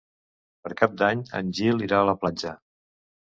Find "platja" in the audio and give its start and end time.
2.25-2.55